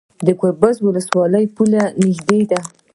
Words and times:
د 0.25 0.27
ګربز 0.41 0.75
ولسوالۍ 0.81 1.45
پولې 1.55 1.79
ته 1.85 1.95
نږدې 2.05 2.41
ده 2.49 2.59